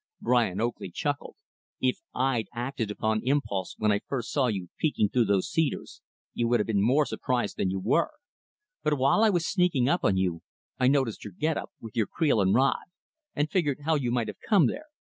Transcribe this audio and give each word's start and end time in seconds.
Brian 0.19 0.59
Oakley 0.59 0.89
chuckled; 0.89 1.35
"If 1.79 1.99
I'd 2.15 2.47
acted 2.55 2.89
upon 2.89 3.21
impulse 3.23 3.75
when 3.77 3.91
I 3.91 3.99
first 3.99 4.31
saw 4.31 4.47
you 4.47 4.69
peeking 4.79 5.09
through 5.09 5.25
those 5.25 5.47
cedars, 5.47 6.01
you 6.33 6.47
would 6.47 6.59
have 6.59 6.65
been 6.65 6.81
more 6.81 7.05
surprised 7.05 7.55
than 7.57 7.69
you 7.69 7.79
were. 7.79 8.09
But 8.81 8.97
while 8.97 9.21
I 9.23 9.29
was 9.29 9.45
sneaking 9.45 9.87
up 9.87 10.03
on 10.03 10.17
you 10.17 10.41
I 10.79 10.87
noticed 10.87 11.23
your 11.23 11.33
get 11.33 11.55
up 11.55 11.71
with 11.79 11.95
your 11.95 12.07
creel 12.07 12.41
and 12.41 12.55
rod 12.55 12.85
and 13.35 13.47
figured 13.51 13.81
how 13.85 13.93
you 13.93 14.09
might 14.09 14.27
have 14.27 14.39
come 14.39 14.65
there. 14.65 14.85